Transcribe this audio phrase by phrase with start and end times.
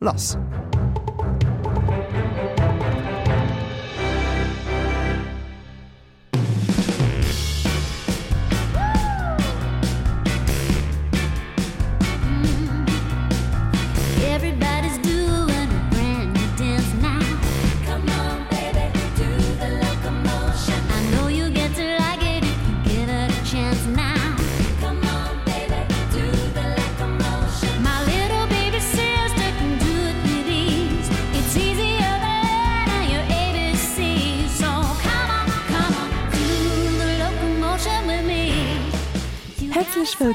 [0.00, 0.36] loss.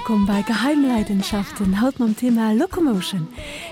[0.05, 3.25] willkommen bei Geheimleidenschaften haut am Thema Locomotion.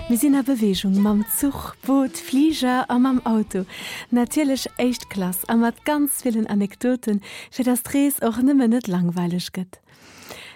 [0.08, 3.66] Wir sind der Bewegung, mam Zug, Boot, Flieger am am Auto.
[4.10, 9.50] Natürlich echt klass, am hat ganz vielen Anekdoten, für das Drehs auch nimmer net langweilig
[9.52, 9.82] gëtt.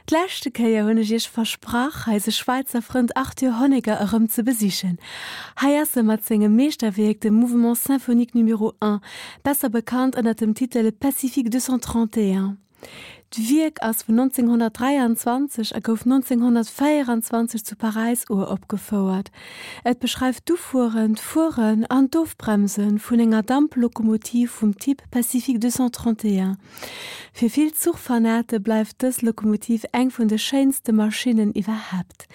[0.06, 4.96] Dlächte hunne hunnech versprach heise Schweizer Frend 8 Jo Honniger ëm ze besichen.
[5.60, 9.02] Haiierse mat zinge meeserweg dem Mouvement Symphonique Nro 1,
[9.42, 12.56] besser bekannt an dem Titel Pacifique 231.
[13.34, 19.32] Dwiek ass vu 1923 er gouf 1924 zu Paris uhr opgefauerert.
[19.84, 26.56] Et beschreift dufuen, Fuen an Doofbremsen vun enger Damplokomotiv vum Typ Pacific 231.
[27.32, 32.28] Fi viel Zugfanate bleif das Lokomotiv eng vun de scheinste Maschinen iwwerhebt.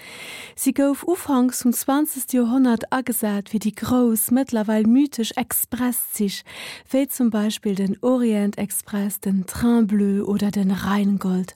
[0.57, 2.33] Sie gouf ufangs zum 20.
[2.33, 6.43] Jahrhundert aat wie die Gros mythisch Express sich,
[6.89, 11.53] wie zum Beispiel den Orient Express, den Trainbleu oder den Rheingold.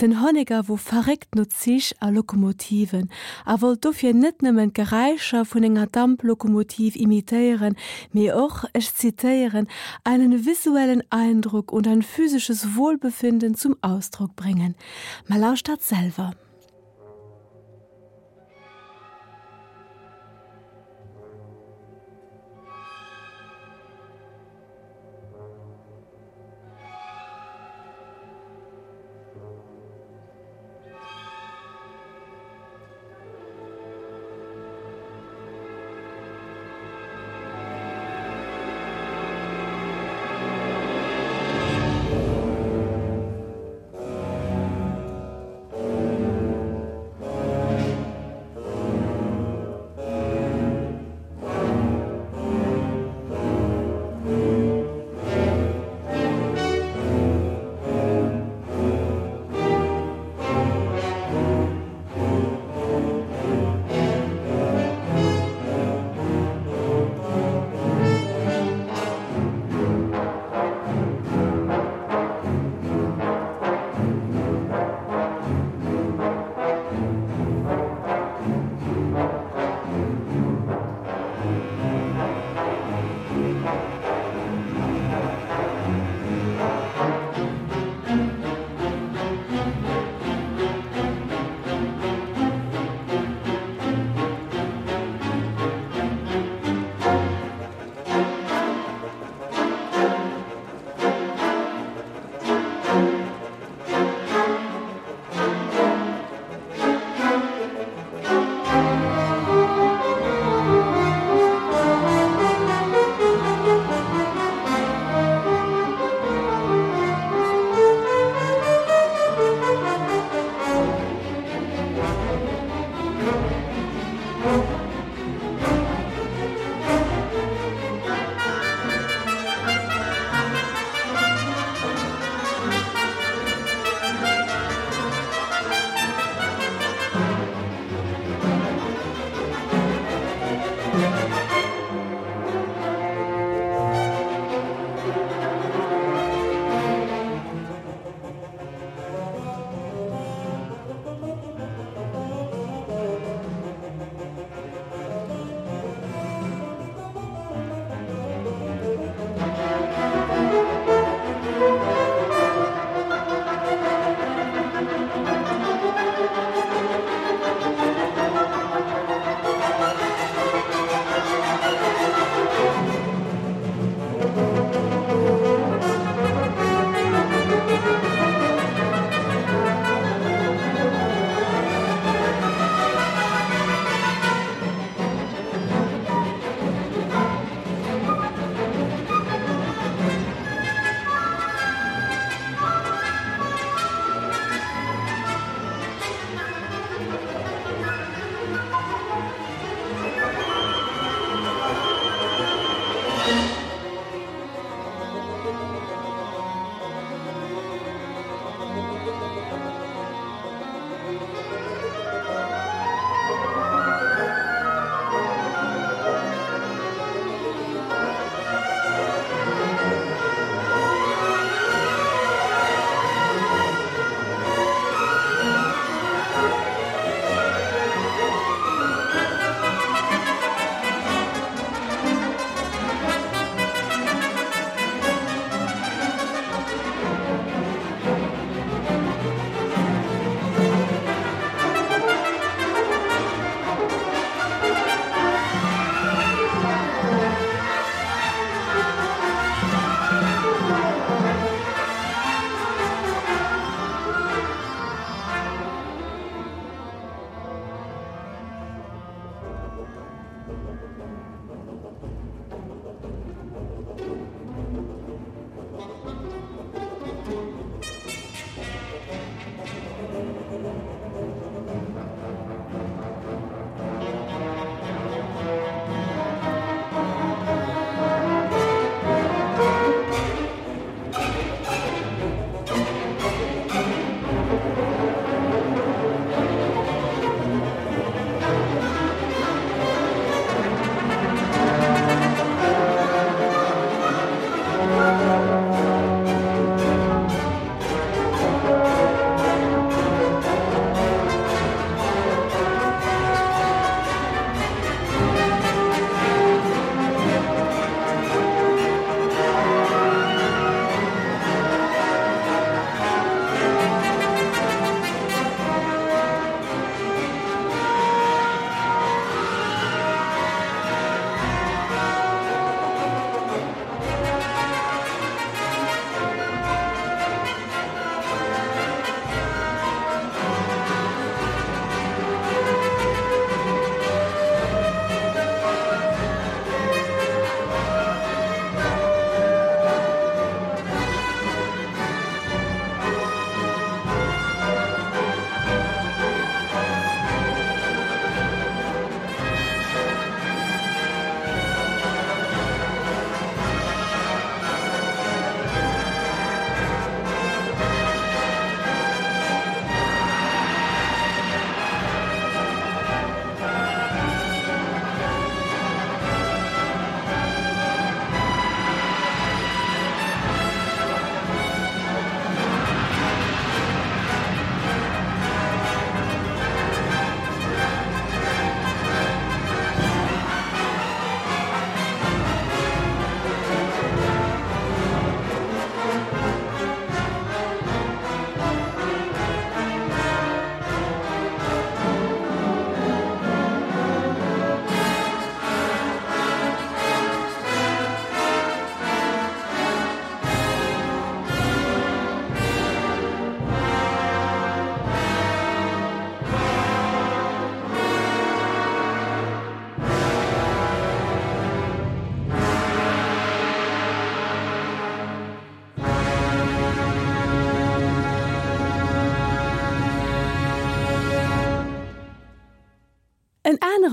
[0.00, 3.10] Den Honneger wo verregt no sich a Lokomotiven,
[3.44, 7.76] a wo dofir net nemmen Gereicher vun enger Damplokomotiv imitieren,
[8.12, 9.68] mir och es zitieren
[10.04, 14.74] einen visuellen Eindruck und ein physisches Wohlbefinden zum Ausdruck bringen.
[15.28, 16.34] Malaustadt selber.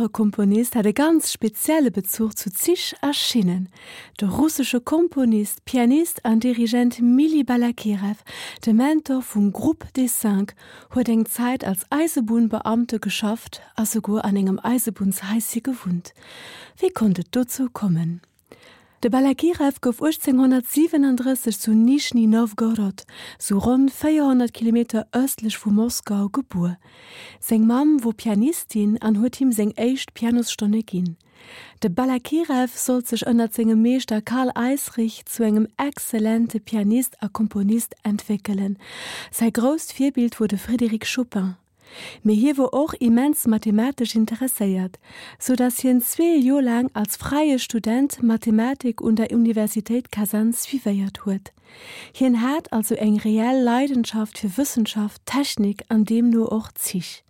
[0.03, 3.69] Andere Komponist hat ganz spezielle Bezug zu Zich erschienen.
[4.19, 8.17] Der russische Komponist, Pianist an Dirigent Mili Balakirev,
[8.65, 10.55] der Mentor vom Groupe des Cinq,
[10.93, 16.13] huet eng Zeit als Eisebunbeamte geschafft, as sogar an engem Eisebunsheisi gewohnt.
[16.77, 18.19] Wie konntet dazu kommen?
[19.03, 23.03] De Balakirev gouf 1837 zu Nischni Novgorod,
[23.37, 26.77] so rund 400 km östlich vu Moskau geboren.
[27.41, 31.17] Seng Mam wo Pianistin an huet ihm seng echt Pianostonne gin.
[31.83, 37.95] De Balakirev soll sech ënner zinggem Meeser Karl Eisrich zu engem exzellente Pianist a Komponist
[38.03, 38.77] entwickelen.
[39.31, 41.57] Sei grost Vierbild wurde Friedrich Chopin
[42.23, 44.99] mir hier wo auch immens mathematisch interessiert
[45.39, 51.25] so dass hier zwei jo lang als freie student mathematik und der universität kasans wieiert
[51.25, 51.53] huet
[52.13, 57.23] hien hat also eng reell leidenschaft für wissenschaft technik an dem nur auch zich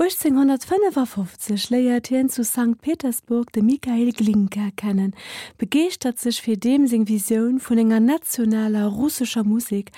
[0.00, 2.80] 1855 leiert hin zu St.
[2.80, 5.12] Petersburg de Michael Glinker kennen,
[5.58, 9.90] begeert sich fir dem sing Vision vun enger nationaler russischer Musik,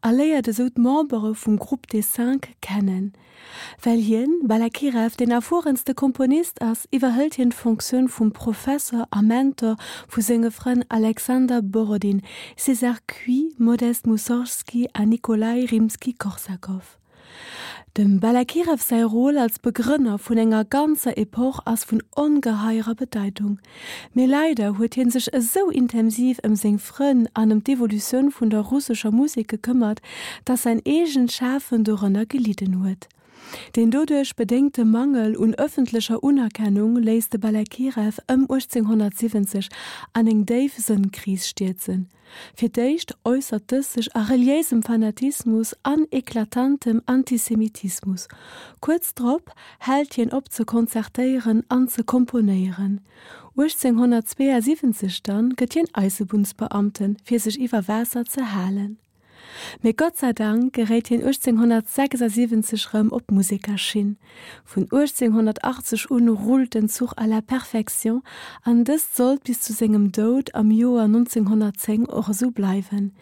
[0.00, 3.14] alléiert de membre vum Groupe des Cinq kennen.
[3.82, 9.74] Well hien Balakirev den erfurenste Komponist ass iwwerhëlltien Funktionun vum Professor a Mentor
[10.08, 12.22] vu sengefren Alexander Borodin,
[12.56, 16.97] César Cui, Modest Mussorski a Nikolai Rimski-Korsakow.
[17.96, 23.58] Dem Balakirev sei Rolle als Begrünner vun enger ganzer Epoch ass vun ongeheurer Bedeutung.
[24.14, 26.78] Me leider huet hin sich so intensiv im seng
[27.34, 30.00] an dem Devolution vun der russischer Musik gekümmert,
[30.44, 33.08] dass sein egent Schafen Donner gelieden huet.
[33.76, 39.68] Den dodurch bedingte Mangel und öffentlicher Unerkennung leiste Balakirev im 1870
[40.12, 42.08] an den Davison-Kris stürzen.
[42.54, 48.28] Für Deicht äußerte sich a reliesem Fanatismus an eklatantem Antisemitismus.
[48.80, 53.00] Kurz drop hält ihn op zu konzertieren an zu komponieren.
[53.56, 58.98] 1872 dann getien Eisebundsbeamten fir sich iwwer Wässer zu halen.
[59.82, 64.18] Me Gott sei Dank gerät hin 1876 Rëm op Musikerschien.
[64.64, 68.22] Vonn 1880 unruht den Zug aller Perfektion
[68.62, 73.14] an des sollt bis zu segem Dod am Joar 1910 och so bleiwen.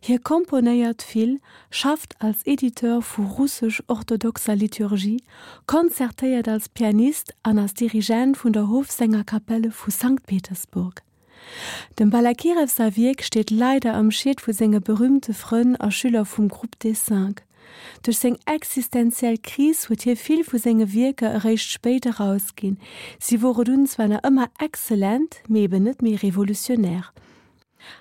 [0.00, 5.22] Hier komponéiert viel, schafft als Editeur vu russsisch orthodoxer Liturgie,
[5.66, 10.26] konzertéiert als Pianist an als Dirigent vun der Hofsängerkapelle vu St.
[10.26, 11.02] Petersburg.
[11.98, 16.78] Dem Balakirew Savik steht leider am Schiet vu senge berühmte Frönn a Schüler vum Gruppe
[16.82, 17.34] des 5.
[18.02, 22.78] Durch seg existenziell Kris huet hier viel vu senge Wirke errecht später rausgin.
[23.18, 27.12] Sie wurde dun zwar ëmmer exzellent, mebe net mé revolutionär.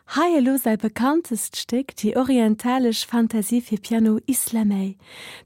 [0.08, 4.98] Haielo sei bekanntest Stück die orientalisch Fantasie fir Piano Islamei.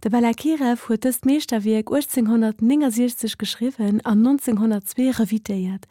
[0.04, 5.86] De Balakira huet es Meeserwiek 1860 geschrieben an 1902 revitéiert.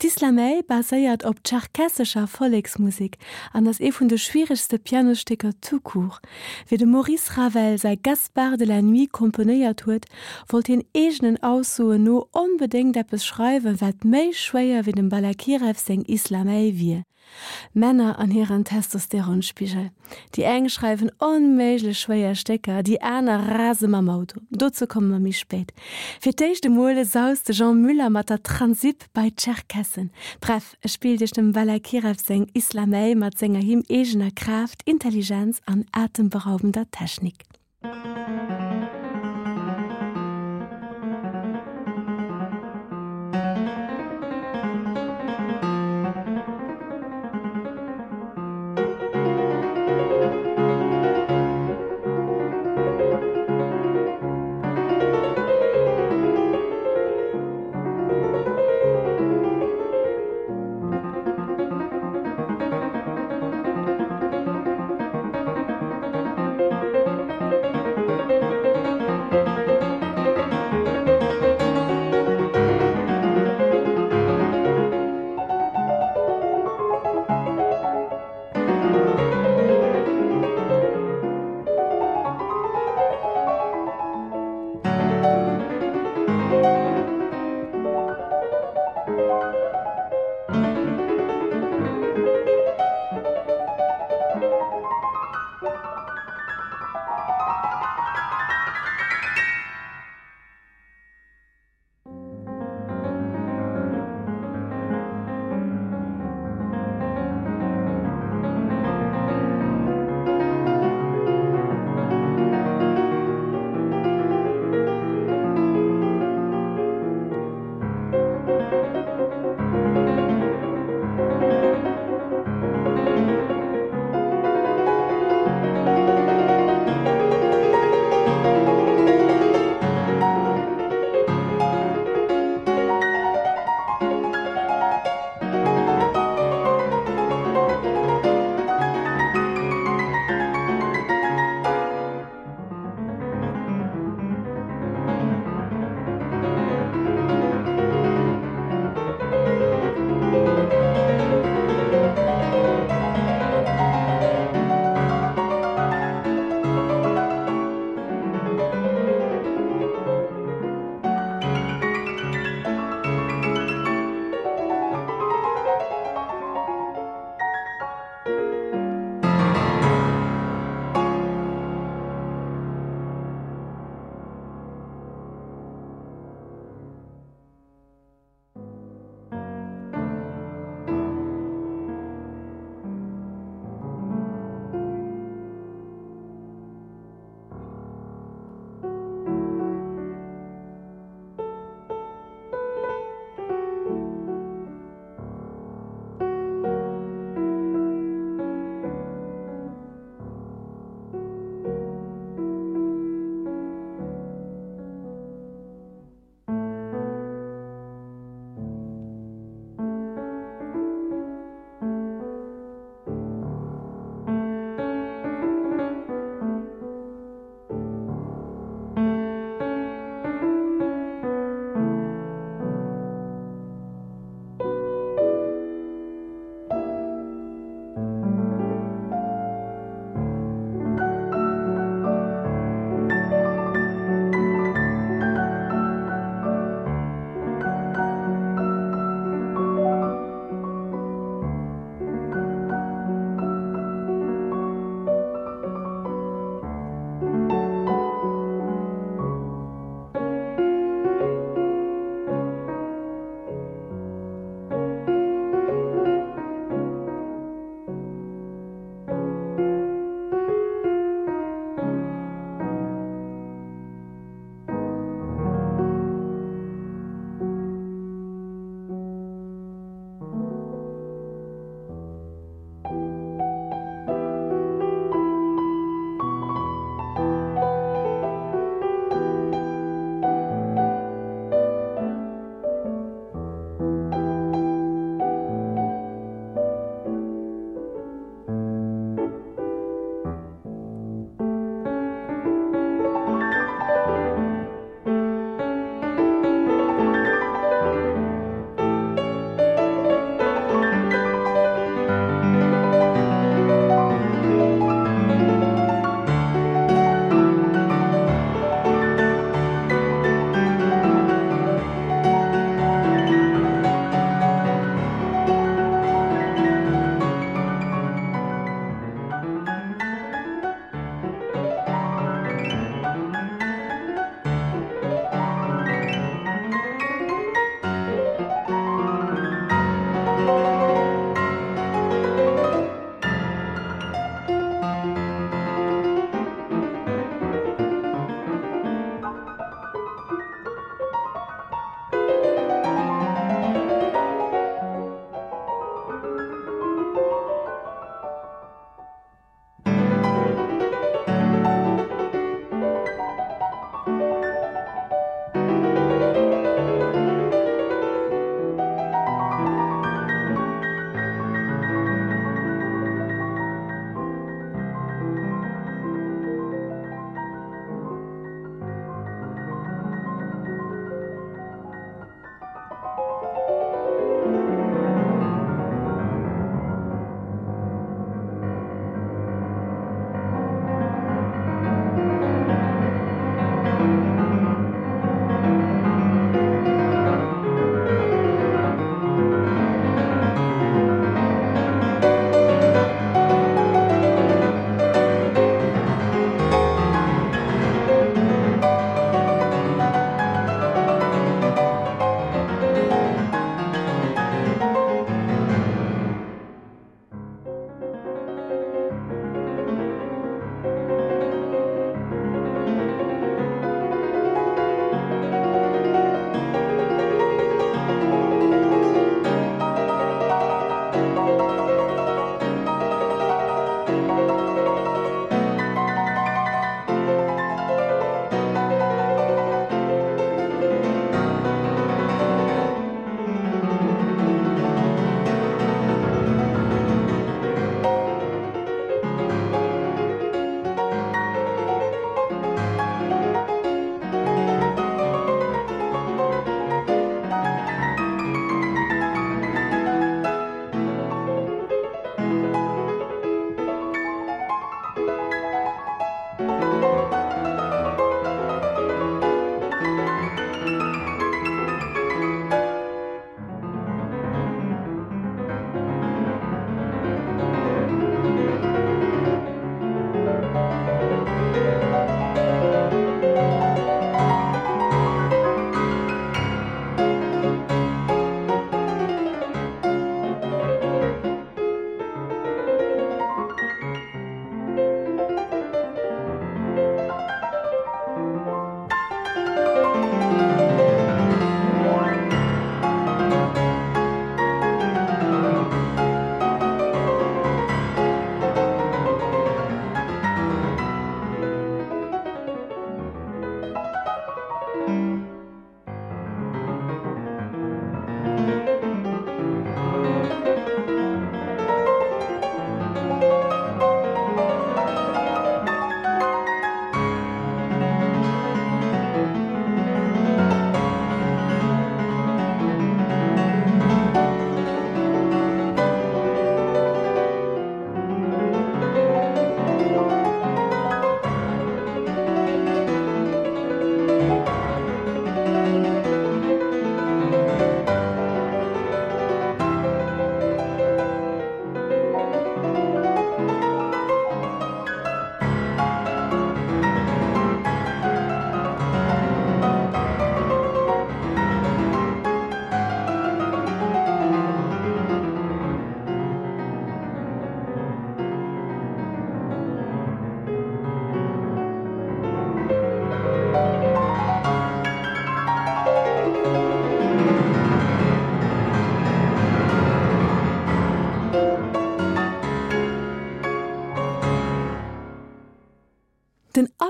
[0.00, 3.18] D'Islamei baséiert op tscharkessischer Follegsmusik
[3.52, 6.20] an das e vun de schwierigste Pianostecker Tukur.
[6.68, 10.06] Wie de Maurice Ravel sei Gaspar de la nuit komponéiert huet,
[10.48, 16.08] wollt den egenen Aussue no unbedingt der beschreiben, wat méi schwéier wie dem Balakirev seg
[16.08, 17.02] Islamei wie.
[17.72, 19.90] Männer an ihren Testosteronspiegel.
[20.34, 24.40] Die eng schreiben onmeigle schwer Stecker, die Äner rase am Auto.
[24.50, 25.72] Dazu kommen wir mich spät.
[26.20, 30.10] Fürchte Mole sauste Jean Müller mat der Transit bei Tscherkessen.
[30.40, 35.84] Bref, es spielt dich dem Valakirev seng Islamei mat Sänger him egener Kraft, Intelligenz an
[35.92, 37.44] atemberaubender Technik.
[37.82, 38.63] Musik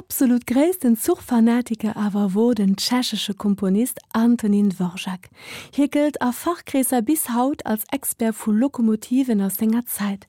[0.04, 5.30] absolut gräessten Zugfanatiker awer wo den tschechsche Komponist Antonin Dvorak.
[5.72, 10.28] Hier gilt a Fachgräser bis haut als Expert vu Lokomotiven aus senger Zeit.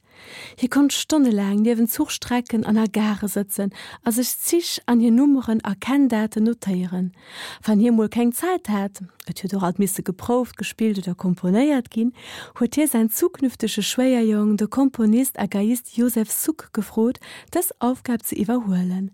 [0.57, 3.71] Hier kon stundelang niwen Zugstrecken an der Gare sitzen,
[4.03, 7.13] as ich zich an je Nummern erkenndate notieren.
[7.61, 12.13] Van hier mul keng Zeit hat, et hue alt misse geproft, gespielt oder komponéiert gin,
[12.59, 17.19] huet hier sein zuknüftesche Schweerjung de Komponist Agaist Josef Zug gefrot,
[17.51, 19.11] das Aufgab ze iwwerhoelen.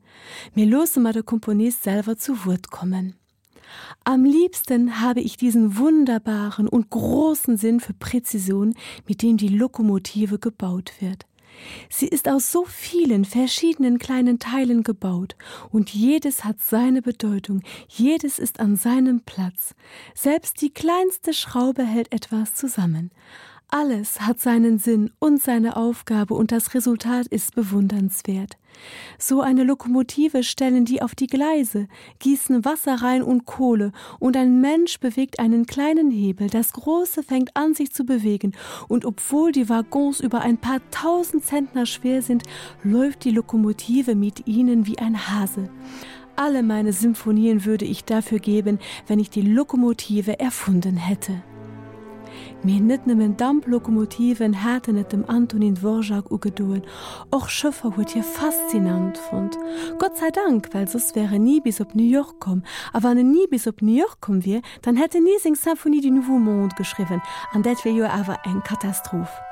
[0.56, 3.21] Mir lose mat der Komponist selber zu Wort kommen.
[4.04, 8.76] Am liebsten habe ich diesen wunderbaren und großen Sinn für Präzision,
[9.08, 11.26] mit dem die Lokomotive gebaut wird.
[11.90, 15.36] Sie ist aus so vielen verschiedenen kleinen Teilen gebaut,
[15.70, 19.76] und jedes hat seine Bedeutung, jedes ist an seinem Platz.
[20.16, 23.12] Selbst die kleinste Schraube hält etwas zusammen.
[23.74, 28.58] Alles hat seinen Sinn und seine Aufgabe und das Resultat ist bewundernswert.
[29.18, 31.88] So eine Lokomotive stellen die auf die Gleise,
[32.20, 37.56] gießen Wasser rein und Kohle, und ein Mensch bewegt einen kleinen Hebel, das große fängt
[37.56, 38.52] an sich zu bewegen,
[38.90, 42.44] und obwohl die Waggons über ein paar tausend Zentner schwer sind,
[42.84, 45.70] läuft die Lokomotive mit ihnen wie ein Hase.
[46.36, 51.42] Alle meine Symphonien würde ich dafür geben, wenn ich die Lokomotive erfunden hätte
[52.64, 56.84] Mir net nemmmen Damplokomotiven hätten net dem Antonin Worjak ugedoen,
[57.32, 59.58] och Schëffer huet hier faszinant fand.
[59.98, 62.62] Gott sei Dank, weil sos wäre nie bis op New York kom,
[62.94, 66.02] a wann er nie bis op New York kom wie, dann hätte nie seg Symphonie
[66.02, 67.22] die Nouveau Mond geschriven,
[67.52, 69.51] an dat wir jo awer eng Katastroph.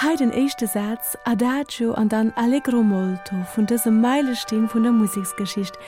[0.00, 5.78] Hei den echte Satz Adagio an dann Allegro molto vun dese Meilesteen vun der Musiksgeschicht,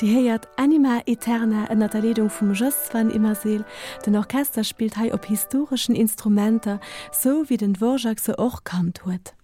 [0.00, 3.64] die heiert Anima Eterna en der Erledung vum Joss van Immerseel,
[4.04, 9.34] den Orchester spielt hei op historischen Instrumenter, so wie den Dvorjak se och kannt huet.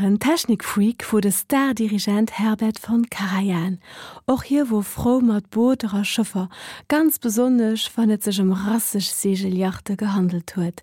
[0.00, 3.80] Kleineren Technikfreak wo de Stardirigent Herbert von Karajan.
[4.26, 6.48] Och hier wo froh mat boterer Schiffer
[6.88, 10.82] ganz besonnech wannet sech um rassisch Segeljachte gehandelt huet.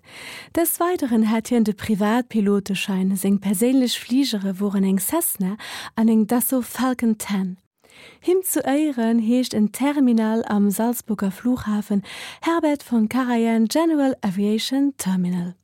[0.54, 5.56] Des weiteren hat hi de Privatpiloteschein seg perélech Fliegere woren eng Cessna
[5.96, 7.56] an eng Dasso Falcon 10.
[8.20, 12.02] Him zu Eieren heescht en Terminal am Salzburger Flughafen
[12.40, 15.56] Herbert von Karajan General Aviation Terminal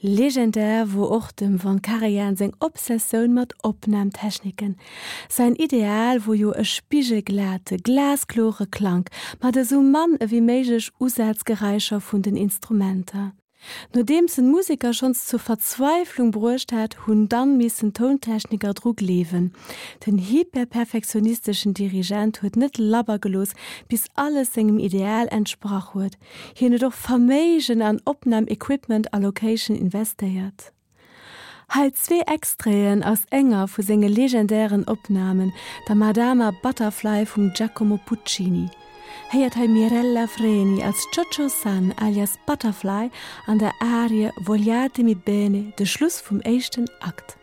[0.00, 4.76] legendär wo och dem van Karrieren seg Obsessioun mat opnamtechniken.
[5.28, 9.08] Sein Ideal, wo jo e spigelglate, glasklore klang,
[9.40, 13.32] mat de so mann wie méigich Usatzgereicher vun den Instrumenter.
[13.94, 19.52] No dem sind Musiker schons zur Verzweiflung brucht hat hun dann missen Tontechniker Druck lewen.
[20.06, 23.50] Den hyperperfektionistischen Dirigent huet net labergelos,
[23.88, 26.18] bis alles engem Ideal entsprach huet.
[26.54, 30.72] Hine doch Formation an Opnam Equipment Allocation investiert.
[31.68, 35.52] Halt zwe Extreen aus enger vu senge legendären Opnahmen
[35.88, 38.68] der Madama Butterfly vum Giacomo Puccini
[39.32, 43.10] heiert hai Mirella Freni als Chocho San alias Butterfly
[43.46, 47.36] an der Arie Voliate mi bene de Schluss vum echten Akt.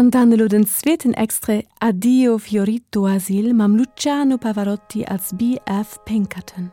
[0.00, 6.72] An danelo den zweten Extre Adio Fiorito Asil mam Luciano Pavarotti als BF Pinkerton.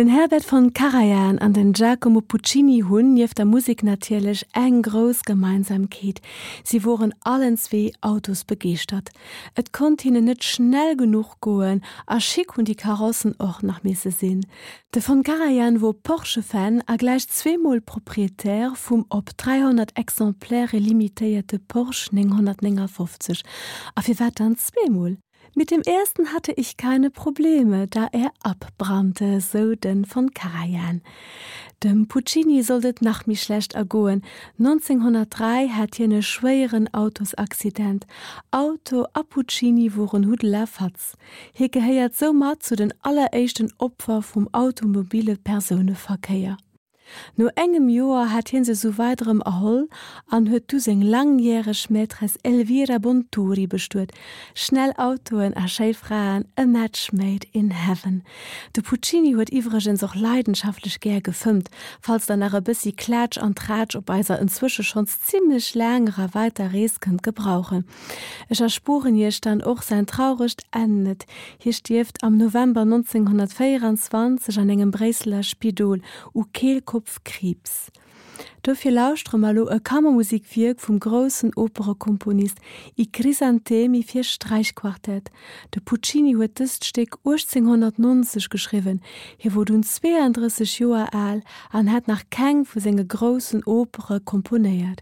[0.00, 5.24] Den Herbert von Karajan an den Giacomo Puccini hunn jeef der Musik natierlech eng gros
[5.24, 6.22] Gemeinsamkeet.
[6.64, 9.10] Sie woren allen zwee Autos begeert.
[9.56, 14.10] Et kont hinne net schnell genug goen, a schick hun die Karossen och nach misse
[14.10, 14.46] sinn.
[14.94, 22.08] De von Karajan wo Porschefan a gleich zwemal proprietär vum op 300 exempläre limitéierte Porsch
[22.10, 23.42] 1950,
[23.94, 25.18] a fir wat an zwemal.
[25.54, 31.02] Mit dem ersten hatte ich keine Probleme, da er abbrannte, so denn von Karajan.
[31.82, 34.22] Dem Puccini solltet nach mich schlecht ergoen.
[34.58, 38.06] 1903 hat jene schweren Autosaccident.
[38.50, 41.16] Auto a Puccini wurden Hudlerfatz.
[41.52, 46.58] Hier geheiert so mat zu den alleréischten Opfer vom automobile Personenverkehr.
[47.36, 49.88] No engem Joer hat hin se so weiterem erholl
[50.28, 54.12] an huet du seg langjährech Mätres Elvira Bonturi bestuert,
[54.54, 58.22] schnell Autoen a Schefraen e Matchmade in heaven.
[58.76, 63.96] De Puccini huet iwregent soch leidenschaftlich ger gefilmt, falls dann nach bissi Klatsch an Tratsch
[63.96, 67.84] op eiser inzwische schons ziemlich längerer weiter Reesken gebrauchen.
[68.48, 71.26] Ech erspuren hier stand och sein traurigcht endet.
[71.58, 76.00] Hier stift am November 1924 an engem Bresler Spidol
[76.32, 77.90] u Kehlko Kopfkrebs.
[78.62, 82.58] Dofir lausstromalo e Kammermusik virk vum großen Operekomponist
[82.96, 85.30] i Chrysantemi fir Streichquartett.
[85.74, 89.00] De Puccini huet dëststeck 1890 geschriwen,
[89.38, 95.00] hier wo dun 32 Joer all an het nach keng vu senge großen Opere komponéiert.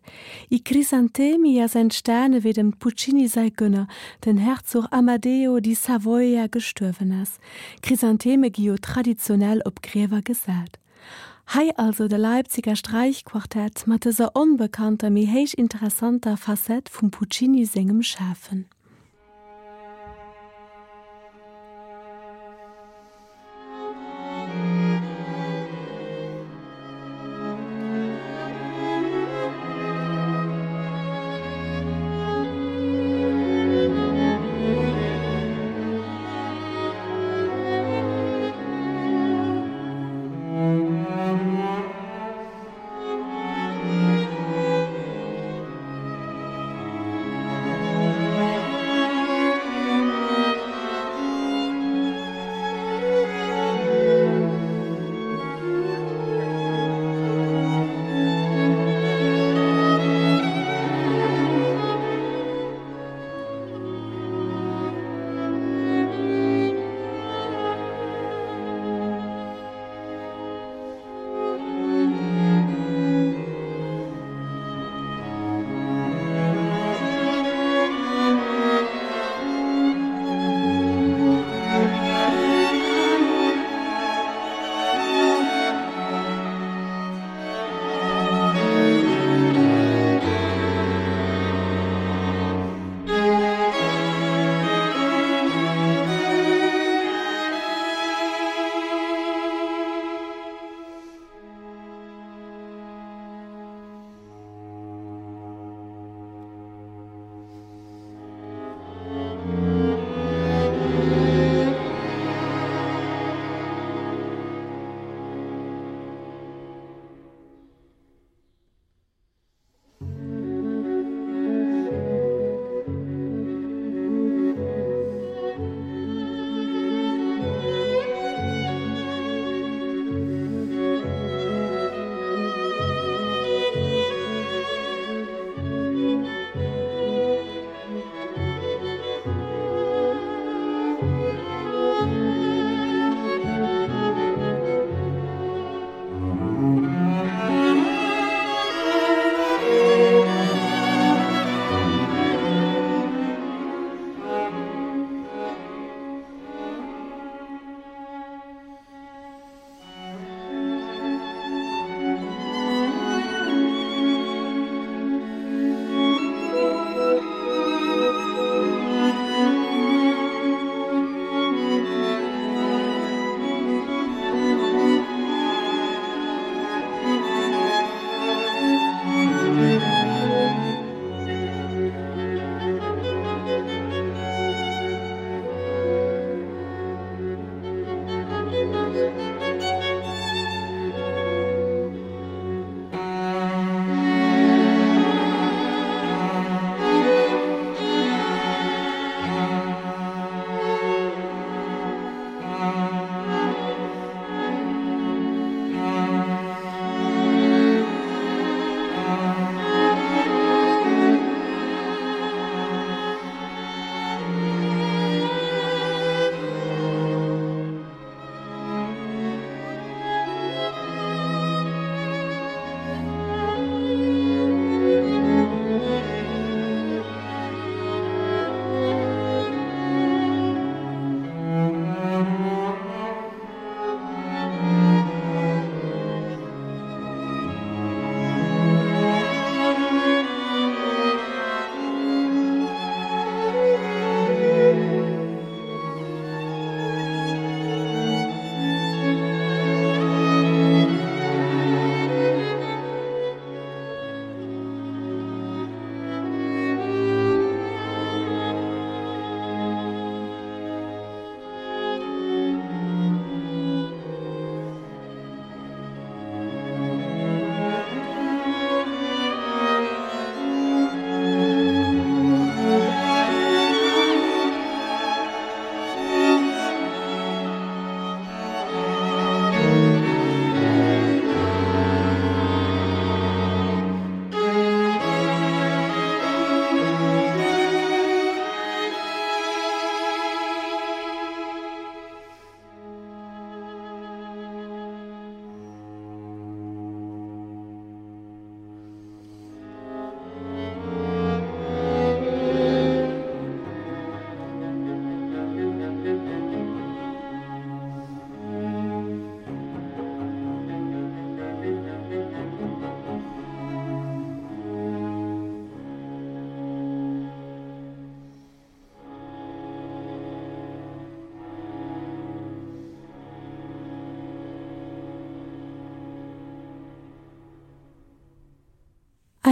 [0.50, 3.88] I Chrysantemi ja se Sterne wie dem Puccini sei gënner,
[4.24, 7.38] den Herzog Amadeo di Savoia gestürwen ass.
[7.82, 10.78] Chrysanteme gio traditionell op Gräver gesät.
[11.50, 18.02] Hei also de Leipziger Streichquartett matte se unbekannter mi héich interessanter Facett vum Puccini singem
[18.02, 18.66] schärfen.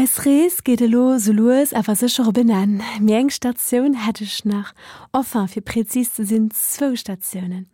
[0.06, 2.80] Als Rees geht lo so loes awer secher benennen.
[3.00, 4.72] Mi eng Stationun hättech nach
[5.10, 7.66] Offern fir präzise sinn zwo Stationen.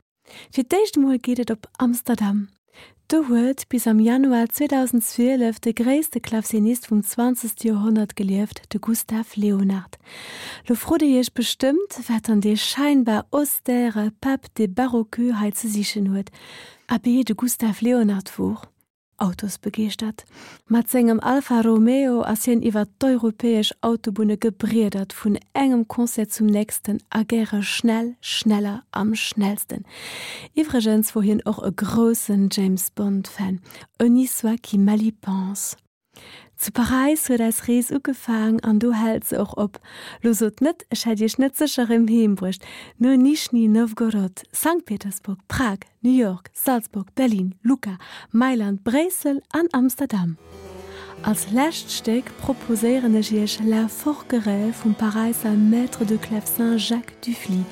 [0.50, 2.48] Fi d'éicht Mol gehtt op Amsterdam.
[3.08, 7.64] Du huet bis am Januar 2012 de gréste Klavsinist vum 20.
[7.64, 9.98] Jahrhundert gelieft de Gustav Leonard.
[10.66, 16.30] Lo frode jeech bestimmt, wat an dee scheinbar austere Pap de Barockeheit ze sichchen huet,
[16.90, 18.71] a be de Gustav Leonard vuch.
[19.16, 20.24] Autos begeert.
[20.66, 26.98] mat engem Alfa Romeo as hien iwwer d'europäesch Autobune gebredert vun engem Konzert zum nächsten
[27.10, 29.84] agere schnell schneller am schnellsten.
[30.54, 33.60] Iwregens wohin och e großen James Bond fan,
[34.00, 35.76] Oni soit qui mali pense.
[36.62, 39.80] Zu Paris huet als Rees ugefagen an du hältst och op.
[40.22, 42.64] Losot net schät Dir schnitzecher im Heembrucht,
[42.98, 44.84] No Nischni Nowgorod, St.
[44.84, 47.98] Petersburg, Prag, New York, Salzburg, Berlin, Luca,
[48.30, 50.38] Mailand, Bresel an Amsterdam.
[51.24, 56.44] Als Lächtsteg proposéierenne Gich la Forgeré vum Parisiser Maître de Clef
[56.76, 57.64] Jacques Dufli,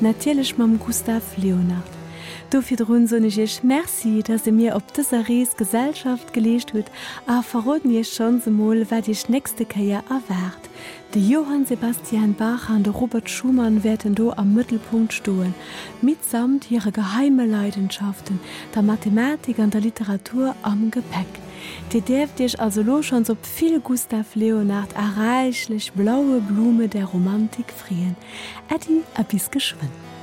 [0.00, 1.95] natielech mam Gustav Leonard.
[2.56, 6.88] Dofir run sonnech Merci, dat se mir op dëser Rees Gesellschaft gelecht huet,
[7.28, 10.64] a verroden je schon semolll, wat Dich nächste Kaier erwart.
[11.10, 15.54] De Johann Sebastian Bach an de Robert Schumann werden do am Mittelpunkt stohlen,
[16.00, 18.40] mitsamt ihre geheime Leidenschaften,
[18.74, 21.32] der Mathematik an der Literatur am Gepäck.
[21.92, 27.70] Die derft Dich also lo schon so viel Gustav Leonard erreichlich blaue Blume der Romantik
[27.70, 28.16] frieren.
[28.70, 30.15] Eddie a bis geschwind.